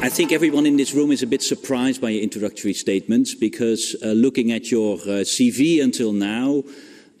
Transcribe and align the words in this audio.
I 0.00 0.10
think 0.10 0.30
everyone 0.32 0.64
in 0.64 0.76
this 0.76 0.94
room 0.94 1.10
is 1.10 1.22
a 1.22 1.26
bit 1.26 1.42
surprised 1.42 2.00
by 2.00 2.10
your 2.10 2.22
introductory 2.22 2.72
statements 2.72 3.38
because 3.38 3.96
uh, 4.00 4.12
looking 4.12 4.52
at 4.52 4.68
your 4.68 4.96
uh, 4.98 5.24
CV 5.24 5.82
until 5.82 6.12
now, 6.12 6.62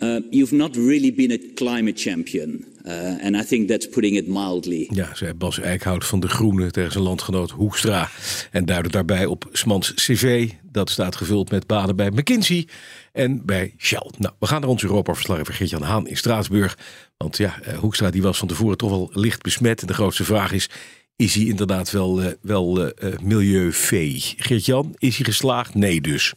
uh, 0.00 0.20
you've 0.30 0.56
not 0.56 0.76
really 0.76 1.10
been 1.10 1.32
a 1.32 1.38
climate 1.54 1.96
champion. 1.96 2.64
Uh, 2.86 3.24
and 3.24 3.36
I 3.36 3.42
think 3.42 3.68
that's 3.68 3.88
putting 3.88 4.16
it 4.16 4.28
mildly. 4.28 4.86
Ja, 4.90 5.14
zei 5.14 5.34
Bas 5.34 5.60
Eickhout 5.60 6.04
van 6.04 6.20
de 6.20 6.28
Groenen 6.28 6.72
tegen 6.72 6.92
zijn 6.92 7.04
landgenoot 7.04 7.50
Hoekstra. 7.50 8.08
En 8.50 8.64
duidde 8.64 8.88
daarbij 8.88 9.26
op 9.26 9.48
Smans 9.52 9.94
cv. 9.94 10.50
Dat 10.72 10.90
staat 10.90 11.16
gevuld 11.16 11.50
met 11.50 11.66
banen 11.66 11.96
bij 11.96 12.10
McKinsey 12.10 12.68
en 13.12 13.46
bij 13.46 13.74
Shell. 13.78 14.10
Nou, 14.18 14.34
we 14.38 14.46
gaan 14.46 14.60
naar 14.60 14.70
onze 14.70 14.86
Europa-verslaggever 14.86 15.54
Geert-Jan 15.54 15.82
Haan 15.82 16.08
in 16.08 16.16
Straatsburg. 16.16 16.78
Want 17.16 17.36
ja, 17.36 17.60
eh, 17.62 17.78
Hoekstra 17.78 18.10
die 18.10 18.22
was 18.22 18.38
van 18.38 18.48
tevoren 18.48 18.76
toch 18.76 18.90
wel 18.90 19.10
licht 19.12 19.42
besmet. 19.42 19.80
En 19.80 19.86
de 19.86 19.94
grootste 19.94 20.24
vraag 20.24 20.52
is, 20.52 20.70
is 21.18 21.34
hij 21.34 21.44
inderdaad 21.44 21.90
wel, 21.90 22.22
uh, 22.22 22.28
wel 22.40 22.86
uh, 22.86 23.18
milieuvee? 23.22 24.34
Geert-Jan, 24.36 24.94
is 24.98 25.16
hij 25.16 25.24
geslaagd? 25.24 25.74
Nee 25.74 26.00
dus. 26.00 26.34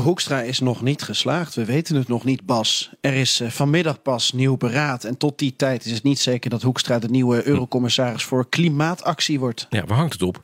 Hoekstra 0.00 0.42
is 0.42 0.60
nog 0.60 0.82
niet 0.82 1.02
geslaagd. 1.02 1.54
We 1.54 1.64
weten 1.64 1.96
het 1.96 2.08
nog 2.08 2.24
niet, 2.24 2.46
Bas. 2.46 2.90
Er 3.00 3.14
is 3.14 3.42
vanmiddag 3.46 4.02
pas 4.02 4.32
nieuw 4.32 4.56
beraad. 4.56 5.04
En 5.04 5.16
tot 5.16 5.38
die 5.38 5.56
tijd 5.56 5.84
is 5.84 5.92
het 5.92 6.02
niet 6.02 6.18
zeker 6.18 6.50
dat 6.50 6.62
Hoekstra 6.62 6.98
de 6.98 7.08
nieuwe 7.08 7.46
eurocommissaris 7.46 8.24
voor 8.24 8.48
klimaatactie 8.48 9.38
wordt. 9.38 9.66
Ja, 9.70 9.84
waar 9.84 9.96
hangt 9.96 10.12
het 10.12 10.22
op? 10.22 10.42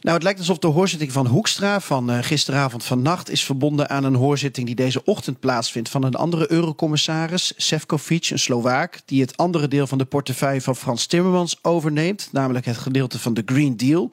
Nou, 0.00 0.14
het 0.14 0.22
lijkt 0.22 0.38
alsof 0.38 0.58
de 0.58 0.66
hoorzitting 0.66 1.12
van 1.12 1.26
Hoekstra 1.26 1.80
van 1.80 2.10
uh, 2.10 2.18
gisteravond 2.20 2.84
vannacht 2.84 3.30
is 3.30 3.44
verbonden 3.44 3.88
aan 3.88 4.04
een 4.04 4.14
hoorzitting 4.14 4.66
die 4.66 4.74
deze 4.74 5.04
ochtend 5.04 5.40
plaatsvindt 5.40 5.88
van 5.88 6.02
een 6.02 6.14
andere 6.14 6.52
eurocommissaris, 6.52 7.52
Sefcovic, 7.56 8.30
een 8.30 8.38
Slovaak, 8.38 9.00
die 9.04 9.20
het 9.20 9.36
andere 9.36 9.68
deel 9.68 9.86
van 9.86 9.98
de 9.98 10.04
portefeuille 10.04 10.60
van 10.60 10.76
Frans 10.76 11.06
Timmermans 11.06 11.58
overneemt, 11.62 12.28
namelijk 12.32 12.64
het 12.64 12.76
gedeelte 12.76 13.18
van 13.18 13.34
de 13.34 13.42
Green 13.46 13.76
Deal. 13.76 14.10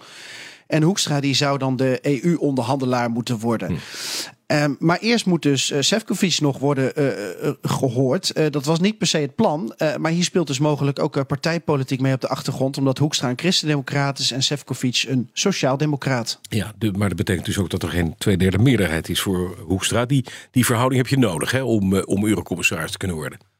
En 0.68 0.84
Hoekstra 0.84 1.20
die 1.20 1.36
zou 1.36 1.58
dan 1.58 1.76
de 1.76 2.00
EU-onderhandelaar 2.02 3.10
moeten 3.10 3.40
worden. 3.40 3.68
Hm. 3.68 3.76
Um, 4.48 4.76
maar 4.80 5.00
eerst 5.00 5.26
moet 5.26 5.42
dus 5.42 5.72
uh, 5.72 5.82
Sefcovic 5.82 6.40
nog 6.40 6.58
worden 6.58 6.92
uh, 6.96 7.06
uh, 7.44 7.52
gehoord. 7.62 8.54
dat 8.54 8.66
was 8.66 8.80
niet 8.80 8.98
per 8.98 9.08
se 9.08 9.18
het 9.18 9.36
plan. 9.36 9.76
maar 9.98 10.12
hier 10.12 10.24
speelt 10.24 10.48
dus 10.48 10.60
mogelijk 10.60 11.00
ook 11.00 11.28
partijpolitiek 11.28 12.02
mee 12.02 12.14
op 12.14 12.22
de 12.22 12.28
achtergrond. 12.28 12.78
Omdat 12.78 12.98
Hoekstra 12.98 13.30
een 13.30 13.40
christendemocraat 13.40 14.20
is 14.20 14.32
en 14.32 14.44
Sefcovic 14.44 15.06
een 15.08 15.30
sociaaldemocraat. 15.34 16.40
Ja, 16.42 16.74
maar 16.98 17.08
dat 17.08 17.18
betekent 17.18 17.46
dus 17.46 17.58
ook 17.58 17.70
dat 17.70 17.84
er 17.84 17.90
geen 17.90 18.16
tweederde 18.18 18.58
meerderheid 18.58 19.10
is 19.10 19.22
voor 19.22 19.58
Hoekstra. 19.60 20.06
Die, 20.06 20.26
die 20.52 20.66
verhouding 20.66 21.02
heb 21.02 21.12
je 21.12 21.18
nodig 21.18 21.52
hè, 21.52 21.62
om, 21.62 22.00
om 22.00 22.26
eurocommissaris 22.26 22.92
te 22.92 22.98
kunnen 22.98 23.18
worden. 23.18 23.53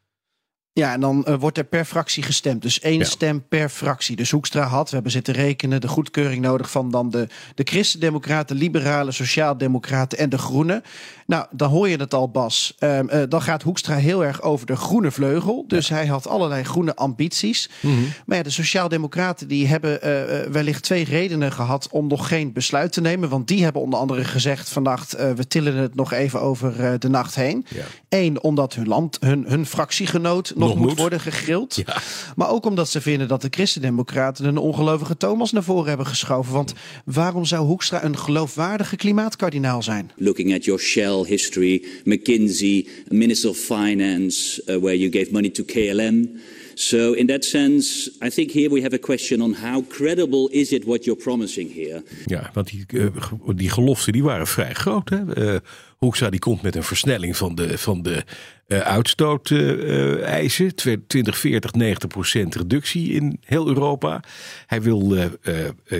Ja, 0.76 0.92
en 0.92 1.00
dan 1.00 1.24
uh, 1.28 1.34
wordt 1.38 1.58
er 1.58 1.64
per 1.64 1.84
fractie 1.84 2.22
gestemd. 2.22 2.62
Dus 2.62 2.80
één 2.80 2.98
ja. 2.98 3.04
stem 3.04 3.44
per 3.48 3.68
fractie. 3.68 4.16
Dus 4.16 4.30
Hoekstra 4.30 4.62
had, 4.62 4.88
we 4.88 4.94
hebben 4.94 5.12
zitten 5.12 5.34
rekenen, 5.34 5.80
de 5.80 5.88
goedkeuring 5.88 6.42
nodig 6.42 6.70
van 6.70 6.90
dan 6.90 7.10
de, 7.10 7.28
de 7.54 7.62
Christendemocraten, 7.64 8.56
Liberalen, 8.56 9.14
Sociaaldemocraten 9.14 10.18
en 10.18 10.28
de 10.28 10.38
Groenen. 10.38 10.82
Nou, 11.26 11.46
dan 11.50 11.70
hoor 11.70 11.88
je 11.88 11.96
het 11.96 12.14
al, 12.14 12.30
Bas. 12.30 12.74
Um, 12.80 13.10
uh, 13.10 13.22
dan 13.28 13.42
gaat 13.42 13.62
Hoekstra 13.62 13.96
heel 13.96 14.24
erg 14.24 14.42
over 14.42 14.66
de 14.66 14.76
groene 14.76 15.10
vleugel. 15.10 15.64
Dus 15.68 15.88
ja. 15.88 15.94
hij 15.94 16.06
had 16.06 16.28
allerlei 16.28 16.64
groene 16.64 16.96
ambities. 16.96 17.70
Mm 17.80 17.94
-hmm. 17.94 18.12
Maar 18.26 18.36
ja, 18.36 18.42
de 18.42 18.50
Sociaaldemocraten 18.50 19.48
die 19.48 19.66
hebben 19.66 19.92
uh, 19.92 20.52
wellicht 20.52 20.82
twee 20.82 21.04
redenen 21.04 21.52
gehad 21.52 21.88
om 21.90 22.06
nog 22.06 22.28
geen 22.28 22.52
besluit 22.52 22.92
te 22.92 23.00
nemen. 23.00 23.28
Want 23.28 23.48
die 23.48 23.62
hebben 23.62 23.82
onder 23.82 23.98
andere 23.98 24.24
gezegd 24.24 24.68
vannacht, 24.68 25.16
we 25.36 25.46
tillen 25.48 25.76
het 25.76 25.94
nog 25.94 26.12
even 26.12 26.40
over 26.40 26.98
de 27.00 27.08
nacht 27.08 27.34
heen. 27.34 27.66
Ja. 27.68 27.84
Eén, 28.08 28.42
omdat 28.42 28.74
hun, 28.74 28.88
land, 28.88 29.16
hun, 29.20 29.44
hun 29.48 29.66
fractiegenoot 29.66 30.52
nog, 30.66 30.74
nog 30.74 30.78
moet, 30.78 30.88
moet 30.88 30.98
worden 30.98 31.20
gegrild. 31.20 31.82
Ja. 31.86 31.96
Maar 32.36 32.50
ook 32.50 32.66
omdat 32.66 32.88
ze 32.88 33.00
vinden 33.00 33.28
dat 33.28 33.42
de 33.42 33.48
Christendemocraten 33.50 34.44
een 34.44 34.58
ongelovige 34.58 35.16
Thomas 35.16 35.52
naar 35.52 35.62
voren 35.62 35.88
hebben 35.88 36.06
geschoven. 36.06 36.52
Want 36.52 36.72
waarom 37.04 37.44
zou 37.44 37.66
Hoekstra 37.66 38.04
een 38.04 38.18
geloofwaardige 38.18 38.96
klimaatkardinaal 38.96 39.82
zijn? 39.82 40.10
Looking 40.16 40.54
at 40.54 40.64
your 40.64 40.80
Shell 40.80 41.24
history, 41.26 41.84
McKinsey, 42.04 42.86
Minister 43.08 43.50
of 43.50 43.56
Finance, 43.56 44.62
uh, 44.66 44.76
where 44.76 44.98
you 44.98 45.12
gave 45.12 45.32
money 45.32 45.50
to 45.50 45.64
KLM. 45.64 46.28
So, 46.74 47.12
in 47.12 47.26
that 47.26 47.44
sense, 47.44 48.10
I 48.20 48.30
think 48.30 48.50
here 48.50 48.70
we 48.70 48.80
have 48.80 48.94
a 48.94 48.98
question 48.98 49.40
on 49.40 49.54
how 49.54 49.84
credible 49.88 50.48
is 50.50 50.72
it 50.72 50.84
what 50.84 51.04
you're 51.04 51.22
promising 51.22 51.72
here. 51.72 52.02
Ja, 52.24 52.50
want 52.52 52.70
die, 52.70 52.84
uh, 52.92 53.06
die 53.54 53.70
geloften 53.70 54.22
waren 54.22 54.46
vrij 54.46 54.74
groot. 54.74 55.08
Hè? 55.08 55.52
Uh, 55.54 55.60
Hoekstra 55.96 56.30
die 56.30 56.40
komt 56.40 56.62
met 56.62 56.76
een 56.76 56.82
versnelling 56.82 57.36
van 57.36 57.54
de, 57.54 57.78
van 57.78 58.02
de 58.02 58.24
uh, 58.68 58.78
uitstoot-eisen. 58.78 60.74
2040 60.74 61.70
90% 61.72 62.48
reductie 62.48 63.12
in 63.12 63.38
heel 63.44 63.68
Europa. 63.68 64.22
Hij 64.66 64.82
wil 64.82 65.16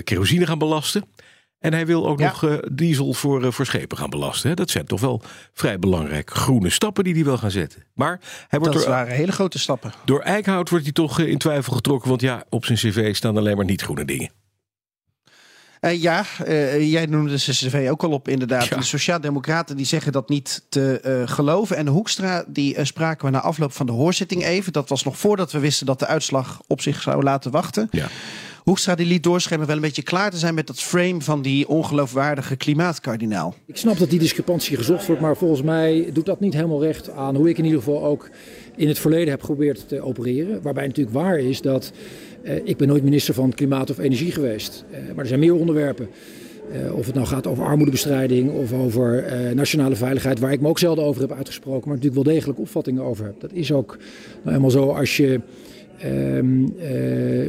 kerosine 0.03 0.45
gaan 0.45 0.59
belasten. 0.59 1.03
En 1.65 1.73
hij 1.73 1.85
wil 1.85 2.07
ook 2.07 2.19
ja. 2.19 2.27
nog 2.27 2.43
uh, 2.43 2.57
diesel 2.71 3.13
voor, 3.13 3.43
uh, 3.43 3.51
voor 3.51 3.65
schepen 3.65 3.97
gaan 3.97 4.09
belasten. 4.09 4.49
Hè? 4.49 4.55
Dat 4.55 4.69
zijn 4.69 4.85
toch 4.85 4.99
wel 4.99 5.21
vrij 5.53 5.79
belangrijke 5.79 6.35
groene 6.35 6.69
stappen 6.69 7.03
die 7.03 7.13
hij 7.13 7.23
wil 7.23 7.37
gaan 7.37 7.51
zetten. 7.51 7.83
Maar 7.93 8.19
hij 8.47 8.59
wordt 8.59 8.73
dat 8.73 8.83
door, 8.83 8.93
waren 8.93 9.15
hele 9.15 9.31
grote 9.31 9.59
stappen. 9.59 9.91
Door 10.05 10.19
Eickhout 10.19 10.69
wordt 10.69 10.83
hij 10.83 10.93
toch 10.93 11.19
uh, 11.19 11.27
in 11.27 11.37
twijfel 11.37 11.73
getrokken. 11.73 12.09
Want 12.09 12.21
ja, 12.21 12.43
op 12.49 12.65
zijn 12.65 12.77
cv 12.77 13.15
staan 13.15 13.37
alleen 13.37 13.55
maar 13.55 13.65
niet 13.65 13.81
groene 13.81 14.05
dingen. 14.05 14.29
Uh, 15.81 16.01
ja, 16.01 16.25
uh, 16.47 16.91
jij 16.91 17.05
noemde 17.05 17.31
de 17.31 17.37
cv 17.37 17.87
ook 17.91 18.03
al 18.03 18.11
op 18.11 18.27
inderdaad. 18.27 18.65
Ja. 18.65 18.77
De 18.77 18.83
Sociaaldemocraten 18.83 19.77
die 19.77 19.85
zeggen 19.85 20.11
dat 20.11 20.29
niet 20.29 20.65
te 20.69 21.01
uh, 21.05 21.33
geloven. 21.35 21.77
En 21.77 21.87
Hoekstra, 21.87 22.43
die 22.47 22.85
spraken 22.85 23.25
we 23.25 23.31
na 23.31 23.41
afloop 23.41 23.73
van 23.73 23.85
de 23.85 23.91
hoorzitting 23.91 24.43
even. 24.43 24.73
Dat 24.73 24.89
was 24.89 25.03
nog 25.03 25.17
voordat 25.17 25.51
we 25.51 25.59
wisten 25.59 25.85
dat 25.85 25.99
de 25.99 26.07
uitslag 26.07 26.61
op 26.67 26.81
zich 26.81 27.01
zou 27.01 27.23
laten 27.23 27.51
wachten. 27.51 27.87
Ja. 27.91 28.07
Hoekstra 28.65 28.95
die 28.95 29.05
liet 29.05 29.23
doorschemmen 29.23 29.67
wel 29.67 29.75
een 29.75 29.81
beetje 29.81 30.03
klaar 30.03 30.31
te 30.31 30.37
zijn 30.37 30.53
met 30.53 30.67
dat 30.67 30.79
frame 30.79 31.21
van 31.21 31.41
die 31.41 31.67
ongeloofwaardige 31.67 32.55
klimaatkardinaal. 32.55 33.55
Ik 33.65 33.77
snap 33.77 33.97
dat 33.97 34.09
die 34.09 34.19
discrepantie 34.19 34.77
gezocht 34.77 35.07
wordt, 35.07 35.21
maar 35.21 35.37
volgens 35.37 35.61
mij 35.61 36.09
doet 36.13 36.25
dat 36.25 36.39
niet 36.39 36.53
helemaal 36.53 36.83
recht 36.83 37.09
aan 37.09 37.35
hoe 37.35 37.49
ik 37.49 37.57
in 37.57 37.63
ieder 37.63 37.79
geval 37.79 38.03
ook 38.03 38.29
in 38.75 38.87
het 38.87 38.99
verleden 38.99 39.29
heb 39.29 39.39
geprobeerd 39.39 39.87
te 39.87 40.01
opereren. 40.01 40.61
Waarbij 40.61 40.87
natuurlijk 40.87 41.15
waar 41.15 41.39
is 41.39 41.61
dat 41.61 41.91
uh, 42.43 42.55
ik 42.63 42.77
ben 42.77 42.87
nooit 42.87 43.03
minister 43.03 43.33
van 43.33 43.53
Klimaat 43.53 43.89
of 43.89 43.97
Energie 43.97 44.31
geweest. 44.31 44.85
Uh, 44.91 44.97
maar 45.07 45.23
er 45.23 45.27
zijn 45.27 45.39
meer 45.39 45.55
onderwerpen. 45.55 46.09
Uh, 46.71 46.95
of 46.95 47.05
het 47.05 47.15
nou 47.15 47.27
gaat 47.27 47.47
over 47.47 47.65
armoedebestrijding 47.65 48.51
of 48.51 48.73
over 48.73 49.25
uh, 49.25 49.51
nationale 49.51 49.95
veiligheid, 49.95 50.39
waar 50.39 50.51
ik 50.51 50.61
me 50.61 50.67
ook 50.67 50.79
zelden 50.79 51.03
over 51.03 51.21
heb 51.21 51.31
uitgesproken, 51.31 51.87
maar 51.87 51.97
natuurlijk 51.97 52.25
wel 52.25 52.33
degelijk 52.33 52.59
opvattingen 52.59 53.03
over 53.03 53.25
heb. 53.25 53.39
Dat 53.39 53.53
is 53.53 53.71
ook 53.71 53.97
nou 53.97 54.49
helemaal 54.49 54.71
zo 54.71 54.89
als 54.89 55.17
je 55.17 55.41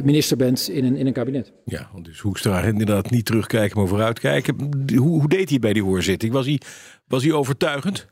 minister 0.03 0.37
bent 0.37 0.69
in 0.69 0.85
een, 0.85 0.95
in 0.95 1.07
een 1.07 1.13
kabinet. 1.13 1.53
Ja, 1.65 1.89
want 1.93 2.05
dus 2.05 2.19
Hoekstra 2.19 2.61
inderdaad 2.61 3.09
niet 3.09 3.25
terugkijken, 3.25 3.77
maar 3.77 3.87
vooruitkijken. 3.87 4.55
Hoe, 4.95 5.19
hoe 5.19 5.29
deed 5.29 5.49
hij 5.49 5.59
bij 5.59 5.73
die 5.73 5.83
hoorzitting? 5.83 6.33
Was 6.33 6.45
hij, 6.45 6.61
was 7.07 7.23
hij 7.23 7.33
overtuigend? 7.33 8.07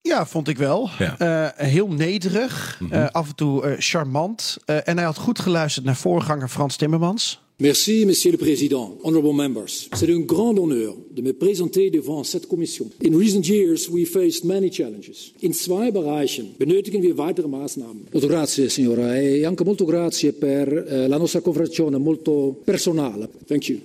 Ja, 0.00 0.26
vond 0.26 0.48
ik 0.48 0.58
wel. 0.58 0.90
Ja. 0.98 1.16
Uh, 1.18 1.66
heel 1.66 1.88
nederig, 1.88 2.76
mm 2.80 2.90
-hmm. 2.90 2.98
uh, 2.98 3.08
af 3.08 3.28
en 3.28 3.34
toe 3.34 3.66
uh, 3.66 3.74
charmant. 3.78 4.56
en 4.64 4.96
hij 4.96 5.04
had 5.06 5.16
goed 5.16 5.38
geluisterd 5.38 5.86
naar 5.86 5.96
voorganger 5.96 6.48
Frans 6.48 6.76
Timmermans. 6.76 7.47
Merci, 7.60 8.06
Monsieur 8.06 8.30
le 8.30 8.38
Président, 8.38 8.96
honorable 9.02 9.34
members. 9.34 9.88
C'est 9.92 10.08
un 10.12 10.20
grand 10.20 10.56
honneur 10.56 10.94
de 11.10 11.22
me 11.22 11.32
présenter 11.32 11.90
devant 11.90 12.22
cette 12.22 12.46
Commission. 12.46 12.88
In 13.02 13.16
recent 13.16 13.48
years, 13.48 13.88
we 13.90 14.06
faced 14.06 14.44
many 14.44 14.70
challenges. 14.70 15.32
In 15.42 15.52
zwei 15.52 15.90
Bereichen 15.90 16.54
benötigen 16.56 17.02
wir 17.02 17.16
weitere 17.16 17.48
Maßnahmen. 17.48 18.10
Molto 18.12 18.28
grazie, 18.28 18.68
signora, 18.68 19.18
e 19.20 19.44
anche 19.44 19.64
molto 19.64 19.84
grazie 19.84 20.32
per 20.34 20.68
eh, 20.68 21.08
la 21.08 21.16
nostra 21.16 21.40
conversazione 21.40 21.98
molto 21.98 22.60
personale. 22.64 23.28
Thank 23.46 23.68
you. 23.68 23.80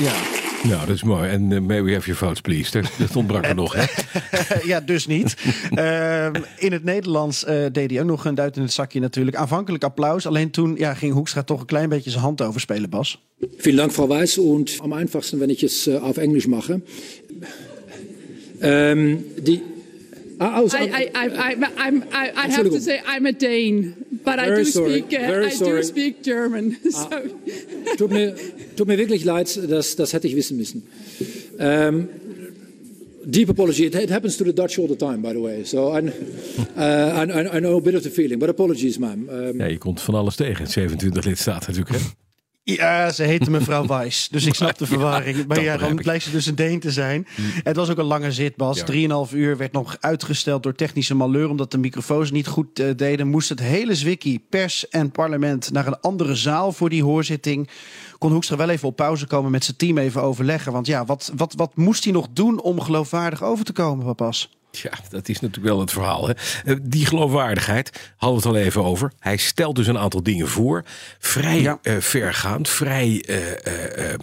Ja. 0.00 0.45
Nou, 0.68 0.86
dat 0.86 0.94
is 0.94 1.02
mooi. 1.02 1.28
En 1.28 1.50
uh, 1.50 1.60
may 1.60 1.82
we 1.82 1.92
have 1.92 2.06
your 2.06 2.16
votes, 2.16 2.40
please. 2.40 2.70
Dat, 2.70 2.90
dat 2.98 3.16
ontbrak 3.16 3.46
er 3.46 3.54
nog, 3.54 3.74
hè? 3.76 3.84
ja, 4.72 4.80
dus 4.80 5.06
niet. 5.06 5.36
uh, 5.72 6.26
in 6.56 6.72
het 6.72 6.84
Nederlands 6.84 7.44
uh, 7.44 7.66
deed 7.72 7.90
hij 7.90 8.00
ook 8.00 8.06
nog 8.06 8.24
een 8.24 8.34
duit 8.34 8.56
in 8.56 8.62
het 8.62 8.72
zakje 8.72 9.00
natuurlijk. 9.00 9.36
Aanvankelijk 9.36 9.84
applaus. 9.84 10.26
Alleen 10.26 10.50
toen 10.50 10.74
ja, 10.76 10.94
ging 10.94 11.12
Hoekstra 11.12 11.42
toch 11.42 11.60
een 11.60 11.66
klein 11.66 11.88
beetje 11.88 12.10
zijn 12.10 12.22
hand 12.22 12.42
overspelen, 12.42 12.90
Bas. 12.90 13.24
Vielen 13.56 13.78
Dank, 13.78 13.92
Frau 13.92 14.08
Weiß. 14.08 14.38
Und 14.38 14.78
am 14.82 14.92
einfachsten, 14.92 15.38
wenn 15.40 15.50
ich 15.50 15.62
es 15.62 15.86
uh, 15.86 16.02
auf 16.02 16.16
Englisch 16.16 16.46
mache. 16.46 16.80
Um, 18.62 19.24
die... 19.42 19.62
Ah, 20.38 20.60
oh, 20.60 20.66
I, 20.74 20.84
I, 20.84 21.10
I, 21.14 21.56
I'm, 21.78 22.02
I, 22.12 22.30
I 22.36 22.50
have 22.50 22.68
to 22.68 22.80
say 22.80 23.00
I'm 23.06 23.26
a 23.26 23.32
Dane, 23.32 23.94
but 24.22 24.36
Very 24.36 24.60
I 24.60 24.64
do 24.64 24.64
sorry. 24.64 24.98
speak 24.98 25.18
uh, 25.18 25.46
I 25.46 25.50
sorry. 25.50 25.80
do 25.80 25.82
speak 25.82 26.22
German. 26.22 26.76
So. 26.90 27.08
Ah, 27.10 27.22
tut, 27.96 28.10
mir, 28.10 28.34
tut 28.76 28.86
mir 28.86 28.98
wirklich 28.98 29.24
leid, 29.24 29.58
das, 29.68 29.96
das 29.96 30.12
hätte 30.12 30.26
ich 30.28 30.36
wissen 30.36 30.56
müssen. 30.56 30.82
Ähm, 31.58 32.08
deep 33.24 33.50
apology. 33.50 33.86
It, 33.86 34.10
happens 34.10 34.36
to 34.36 34.44
the 34.44 34.52
Dutch 34.52 34.78
all 34.78 34.88
the 34.88 34.96
time, 34.96 35.20
by 35.20 35.32
the 35.32 35.40
way. 35.40 35.64
So 35.64 35.92
I, 35.92 36.00
uh, 36.76 37.24
I, 37.24 37.56
I 37.56 37.60
know 37.60 37.76
a 37.76 37.80
bit 37.80 37.94
of 37.94 38.02
the 38.02 38.10
feeling, 38.10 38.38
but 38.38 38.48
apologies, 38.48 38.98
ma'am. 38.98 39.28
Um, 39.28 39.58
ja, 39.58 39.66
je 39.66 39.78
komt 39.78 40.00
van 40.00 40.14
alles 40.14 40.36
tegen. 40.36 40.66
27 40.66 41.24
lidstaten 41.24 41.74
natuurlijk, 41.74 42.02
hè? 42.02 42.25
Ja, 42.74 43.10
ze 43.10 43.22
heette 43.22 43.50
mevrouw 43.50 43.86
Weiss. 43.96 44.28
Dus 44.28 44.46
ik 44.46 44.54
snap 44.54 44.78
de 44.78 44.86
verwarring. 44.86 45.46
Maar 45.46 45.62
ja, 45.62 45.76
dan 45.76 45.94
blijkt 45.94 46.24
ze 46.24 46.30
dus 46.30 46.46
een 46.46 46.54
Deen 46.54 46.80
te 46.80 46.90
zijn. 46.90 47.26
Mm. 47.36 47.44
Het 47.62 47.76
was 47.76 47.90
ook 47.90 47.98
een 47.98 48.04
lange 48.04 48.32
zit, 48.32 48.56
Bas. 48.56 48.78
Drieënhalf 48.84 49.32
uur 49.32 49.56
werd 49.56 49.72
nog 49.72 49.96
uitgesteld 50.00 50.62
door 50.62 50.74
technische 50.74 51.14
malheur. 51.14 51.48
Omdat 51.48 51.70
de 51.70 51.78
microfoons 51.78 52.30
niet 52.30 52.46
goed 52.46 52.80
uh, 52.80 52.90
deden. 52.96 53.28
Moest 53.28 53.48
het 53.48 53.60
hele 53.60 53.94
zwikkie, 53.94 54.44
pers 54.48 54.88
en 54.88 55.10
parlement 55.10 55.72
naar 55.72 55.86
een 55.86 56.00
andere 56.00 56.34
zaal 56.34 56.72
voor 56.72 56.88
die 56.88 57.02
hoorzitting. 57.02 57.68
Kon 58.18 58.32
Hoekstra 58.32 58.56
wel 58.56 58.68
even 58.68 58.88
op 58.88 58.96
pauze 58.96 59.26
komen 59.26 59.50
met 59.50 59.64
zijn 59.64 59.76
team 59.76 59.98
even 59.98 60.22
overleggen. 60.22 60.72
Want 60.72 60.86
ja, 60.86 61.04
wat, 61.04 61.32
wat, 61.36 61.54
wat 61.56 61.76
moest 61.76 62.04
hij 62.04 62.12
nog 62.12 62.28
doen 62.32 62.60
om 62.60 62.80
geloofwaardig 62.80 63.42
over 63.42 63.64
te 63.64 63.72
komen, 63.72 64.04
Papas? 64.04 64.50
Ja, 64.82 64.90
dat 65.08 65.28
is 65.28 65.40
natuurlijk 65.40 65.66
wel 65.66 65.80
het 65.80 65.92
verhaal. 65.92 66.28
Hè? 66.28 66.34
Eh, 66.64 66.76
die 66.82 67.06
geloofwaardigheid 67.06 68.12
hadden 68.16 68.42
we 68.42 68.48
het 68.48 68.56
al 68.56 68.64
even 68.64 68.84
over. 68.84 69.12
Hij 69.18 69.36
stelt 69.36 69.76
dus 69.76 69.86
een 69.86 69.98
aantal 69.98 70.22
dingen 70.22 70.48
voor. 70.48 70.84
Vrij 71.18 71.60
ja. 71.60 71.78
uh, 71.82 71.96
vergaand, 71.98 72.68
vrij 72.68 73.24
uh, 73.28 74.14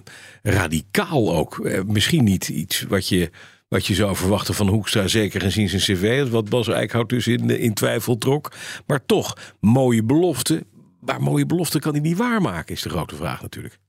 radicaal 0.44 1.35
ook. 1.35 1.83
misschien 1.85 2.23
niet 2.23 2.50
iets 2.50 2.81
wat 2.81 3.07
je, 3.07 3.31
wat 3.67 3.85
je 3.85 3.94
zou 3.94 4.15
verwachten 4.15 4.53
van 4.53 4.67
Hoekstra, 4.67 5.07
zeker 5.07 5.41
gezien 5.41 5.69
zijn 5.69 5.81
cv. 5.81 6.29
Wat 6.29 6.50
Bas 6.50 6.67
Eickhout 6.67 7.09
dus 7.09 7.27
in, 7.27 7.50
in 7.50 7.73
twijfel 7.73 8.17
trok. 8.17 8.51
Maar 8.88 9.05
toch, 9.05 9.38
mooie 9.59 10.03
belofte. 10.03 10.65
Maar 11.00 11.21
mooie 11.21 11.45
belofte 11.45 11.79
kan 11.79 11.91
hij 11.91 12.01
niet 12.01 12.17
waarmaken, 12.17 12.75
is 12.75 12.81
de 12.81 12.89
grote 12.89 13.15
vraag 13.15 13.41
natuurlijk. 13.41 13.79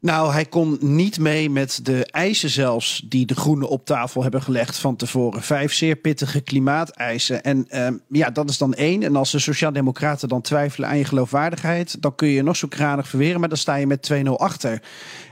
Nou, 0.00 0.32
hij 0.32 0.44
kon 0.44 0.78
niet 0.80 1.18
mee 1.18 1.50
met 1.50 1.80
de 1.82 2.06
eisen 2.06 2.50
zelfs 2.50 3.02
die 3.08 3.26
de 3.26 3.34
Groenen 3.34 3.68
op 3.68 3.84
tafel 3.84 4.22
hebben 4.22 4.42
gelegd 4.42 4.78
van 4.78 4.96
tevoren. 4.96 5.42
Vijf 5.42 5.72
zeer 5.72 5.96
pittige 5.96 6.40
klimaateisen. 6.40 7.42
En 7.42 7.66
uh, 7.70 7.88
ja, 8.08 8.30
dat 8.30 8.50
is 8.50 8.58
dan 8.58 8.74
één. 8.74 9.02
En 9.02 9.16
als 9.16 9.30
de 9.30 9.38
Sociaaldemocraten 9.38 10.28
dan 10.28 10.40
twijfelen 10.40 10.88
aan 10.88 10.98
je 10.98 11.04
geloofwaardigheid, 11.04 12.02
dan 12.02 12.14
kun 12.14 12.28
je 12.28 12.42
nog 12.42 12.56
zo 12.56 12.68
kranig 12.68 13.08
verweren, 13.08 13.40
maar 13.40 13.48
dan 13.48 13.58
sta 13.58 13.74
je 13.74 13.86
met 13.86 14.10
2-0 14.12 14.30
achter. 14.30 14.82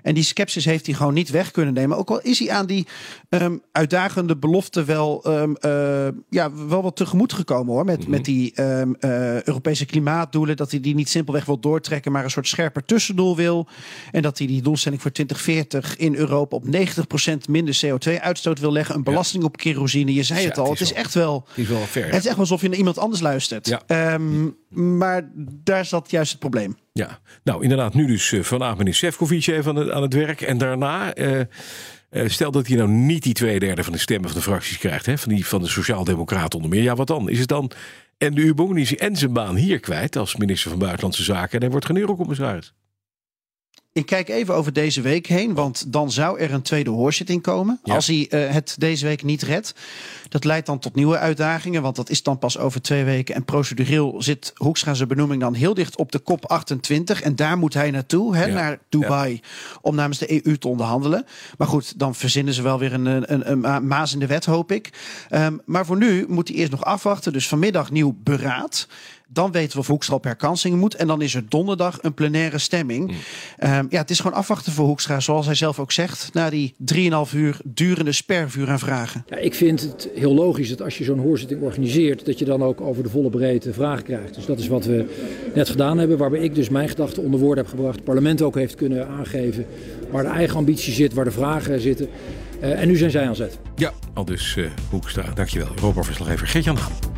En 0.03 0.15
die 0.15 0.23
sceptisch 0.23 0.65
heeft 0.65 0.87
hij 0.87 0.95
gewoon 0.95 1.15
niet 1.15 1.31
weg 1.31 1.51
kunnen 1.51 1.75
nemen. 1.75 1.97
Ook 1.97 2.11
al 2.11 2.21
is 2.21 2.39
hij 2.39 2.51
aan 2.51 2.67
die 2.67 2.87
um, 3.29 3.63
uitdagende 3.73 4.37
belofte 4.37 4.85
wel, 4.85 5.25
um, 5.27 5.57
uh, 5.61 6.09
ja, 6.29 6.53
wel 6.53 6.83
wat 6.83 6.97
tegemoet 6.97 7.33
gekomen 7.33 7.75
hoor. 7.75 7.85
Met, 7.85 7.97
mm 7.97 8.03
-hmm. 8.03 8.11
met 8.11 8.25
die 8.25 8.63
um, 8.63 8.97
uh, 9.01 9.43
Europese 9.43 9.87
klimaatdoelen. 9.87 10.57
Dat 10.57 10.71
hij 10.71 10.81
die 10.81 10.95
niet 10.95 11.09
simpelweg 11.09 11.45
wil 11.45 11.61
doortrekken, 11.61 12.13
maar 12.13 12.25
een 12.25 12.31
soort 12.31 12.49
scherper 12.49 12.85
tussendoel 12.85 13.37
wil. 13.37 13.69
En 14.11 14.23
dat 14.23 14.39
hij 14.39 14.47
die 14.47 14.58
doelstelling 14.63 15.03
voor 15.03 15.13
2040 15.13 15.97
in 15.97 16.15
Europa 16.15 16.57
op 16.57 16.65
90% 16.65 16.69
minder 17.49 17.81
CO2-uitstoot 17.87 18.59
wil 18.59 18.73
leggen. 18.73 18.95
Een 18.95 19.03
belasting 19.03 19.43
ja. 19.43 19.49
op 19.49 19.57
kerosine. 19.57 20.15
Je 20.15 20.23
zei 20.23 20.41
ja, 20.41 20.49
het 20.49 20.59
al. 20.59 20.71
Het 20.71 20.81
is, 20.81 20.89
het 20.89 20.97
is 20.97 21.05
echt 21.05 21.15
wel. 21.15 21.45
Het 21.49 21.59
is 21.59 21.69
wel 21.69 21.81
ver. 21.81 22.05
Het 22.05 22.15
is 22.15 22.27
echt 22.27 22.39
alsof 22.39 22.61
je 22.61 22.69
naar 22.69 22.79
iemand 22.79 22.99
anders 22.99 23.21
luistert. 23.21 23.79
Um, 23.87 24.57
maar 24.69 25.31
daar 25.65 25.85
zat 25.85 26.11
juist 26.11 26.31
het 26.31 26.41
probleem. 26.41 26.77
Ja, 26.93 27.19
nou 27.45 27.63
inderdaad, 27.63 27.95
nu 27.95 28.07
dus 28.07 28.33
uh, 28.33 28.43
vanavond 28.43 28.79
meneer 28.79 28.95
Sefcovic 28.95 29.47
even 29.47 29.71
aan 29.71 29.77
het, 29.77 29.91
aan 29.91 30.03
het 30.03 30.15
werk. 30.15 30.41
En 30.41 30.59
daarna. 30.59 31.17
Uh, 31.17 31.41
uh, 32.11 32.29
stel 32.29 32.51
dat 32.51 32.67
hij 32.67 32.77
nou 32.77 32.89
niet 32.89 33.23
die 33.23 33.33
twee 33.33 33.59
derde 33.59 33.85
van 33.85 33.93
de 33.93 33.99
stemmen 33.99 34.31
van 34.31 34.39
de 34.39 34.45
fracties 34.45 34.79
krijgt, 34.79 35.07
hè, 35.07 35.19
van, 35.19 35.35
die, 35.35 35.47
van 35.47 35.63
de 35.63 35.69
Sociaaldemocraten 35.69 36.59
onder 36.59 36.71
meer. 36.71 36.83
Ja, 36.83 36.95
wat 36.95 37.07
dan? 37.07 37.29
Is 37.29 37.39
het 37.39 37.49
dan. 37.49 37.71
En 38.19 38.35
de 38.35 38.41
Ubong 38.41 38.91
en 38.91 39.17
zijn 39.17 39.33
baan 39.33 39.57
hier 39.57 39.81
kwijt 39.81 40.17
als 40.17 40.37
minister 40.37 40.71
van 40.71 40.79
Buitenlandse 40.79 41.23
Zaken. 41.23 41.53
En 41.53 41.61
hij 41.61 41.71
wordt 41.71 41.87
geen 41.87 41.97
eurocommissaris. 41.97 42.75
Ik 43.99 44.07
kijk 44.07 44.29
even 44.29 44.55
over 44.55 44.73
deze 44.73 45.01
week 45.01 45.27
heen, 45.27 45.55
want 45.55 45.93
dan 45.93 46.11
zou 46.11 46.39
er 46.39 46.53
een 46.53 46.63
tweede 46.63 46.91
hoorzitting 46.91 47.43
komen. 47.43 47.81
Ja. 47.85 47.95
Als 47.95 48.07
hij 48.07 48.27
uh, 48.31 48.51
het 48.51 48.75
deze 48.79 49.07
week 49.07 49.23
niet 49.23 49.43
redt. 49.43 49.75
Dat 50.29 50.45
leidt 50.45 50.67
dan 50.67 50.79
tot 50.79 50.95
nieuwe 50.95 51.19
uitdagingen, 51.19 51.83
want 51.83 51.97
dat 51.97 52.11
is 52.11 52.23
dan 52.23 52.39
pas 52.39 52.59
over 52.59 52.83
twee 52.83 53.05
weken. 53.05 53.35
En 53.35 53.45
procedureel 53.45 54.23
zit 54.23 54.53
Hoekstra 54.55 54.95
zijn 54.95 55.09
benoeming 55.09 55.41
dan 55.41 55.55
heel 55.55 55.75
dicht 55.75 55.97
op 55.97 56.13
de 56.13 56.19
kop 56.19 56.47
28. 56.47 57.23
En 57.23 57.37
daar 57.37 57.59
moet 57.59 57.75
hij 57.75 57.91
naartoe, 57.91 58.37
hè, 58.37 58.45
ja. 58.45 58.55
naar 58.55 58.79
Dubai, 58.89 59.33
ja. 59.33 59.41
om 59.81 59.95
namens 59.95 60.19
de 60.19 60.47
EU 60.47 60.59
te 60.59 60.69
onderhandelen. 60.69 61.25
Maar 61.57 61.69
goed, 61.69 61.99
dan 61.99 62.15
verzinnen 62.15 62.55
ze 62.55 62.63
wel 62.63 62.79
weer 62.79 62.93
een, 62.93 63.07
een, 63.07 63.51
een, 63.51 63.75
een 63.75 63.87
maas 63.87 64.13
in 64.13 64.19
de 64.19 64.27
wet, 64.27 64.45
hoop 64.45 64.73
ik. 64.73 64.91
Um, 65.31 65.61
maar 65.65 65.87
voor 65.87 65.97
nu 65.97 66.25
moet 66.29 66.49
hij 66.49 66.57
eerst 66.57 66.71
nog 66.71 66.85
afwachten. 66.85 67.33
Dus 67.33 67.49
vanmiddag 67.49 67.91
nieuw 67.91 68.17
beraad. 68.23 68.87
Dan 69.31 69.53
weten 69.53 69.73
we 69.73 69.79
of 69.79 69.87
Hoekstra 69.87 70.15
op 70.15 70.25
herkansing 70.25 70.77
moet. 70.77 70.95
En 70.95 71.07
dan 71.07 71.23
is 71.23 71.35
er 71.35 71.43
donderdag 71.49 71.99
een 72.01 72.15
plenaire 72.15 72.59
stemming. 72.59 73.07
Mm. 73.07 73.75
Um, 73.75 73.87
ja, 73.91 74.01
het 74.01 74.11
is 74.11 74.21
gewoon 74.21 74.37
afwachten 74.37 74.73
voor 74.73 74.87
Hoekstra. 74.87 75.21
Zoals 75.21 75.47
hij 75.47 75.55
zelf 75.55 75.79
ook 75.79 75.93
zegt. 75.93 76.31
Na 76.33 76.51
die 76.51 76.75
3,5 76.95 77.35
uur 77.35 77.61
durende 77.65 78.13
spervuur 78.13 78.69
aan 78.69 78.79
vragen. 78.79 79.25
Ja, 79.27 79.37
ik 79.37 79.55
vind 79.55 79.81
het 79.81 80.09
heel 80.15 80.35
logisch 80.35 80.69
dat 80.69 80.83
als 80.83 80.99
je 80.99 81.05
zo'n 81.05 81.19
hoorzitting 81.19 81.63
organiseert. 81.63 82.27
dat 82.27 82.39
je 82.39 82.45
dan 82.45 82.63
ook 82.63 82.81
over 82.81 83.03
de 83.03 83.09
volle 83.09 83.31
breedte 83.31 83.73
vragen 83.73 84.05
krijgt. 84.05 84.35
Dus 84.35 84.47
dat 84.47 84.59
is 84.59 84.69
wat 84.69 84.85
we 84.85 85.07
net 85.55 85.69
gedaan 85.69 85.99
hebben. 85.99 86.19
Waarbij 86.19 86.41
ik 86.41 86.55
dus 86.55 86.69
mijn 86.69 86.89
gedachten 86.89 87.23
onder 87.23 87.41
woorden 87.41 87.65
heb 87.65 87.73
gebracht. 87.73 87.95
Het 87.95 88.05
parlement 88.05 88.43
ook 88.43 88.55
heeft 88.55 88.75
kunnen 88.75 89.09
aangeven. 89.09 89.67
waar 90.11 90.23
de 90.23 90.29
eigen 90.29 90.57
ambitie 90.57 90.93
zit, 90.93 91.15
waar 91.15 91.25
de 91.25 91.31
vragen 91.31 91.81
zitten. 91.81 92.09
Uh, 92.61 92.81
en 92.81 92.89
nu 92.89 92.97
zijn 92.97 93.11
zij 93.11 93.27
aan 93.27 93.37
zet. 93.37 93.59
Ja, 93.77 93.93
al 94.15 94.25
dus 94.25 94.57
uh, 94.57 94.71
Hoekstra. 94.91 95.33
Dankjewel. 95.35 95.69
Europa-verslaggever 95.75 96.47
Gert-Jan 96.47 96.77
Haan. 96.77 97.18